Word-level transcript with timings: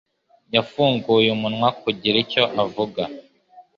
yafunguye 0.55 1.27
umunwa 1.35 1.69
kugira 1.81 2.17
icyo 2.23 2.43
avuga. 2.63 3.01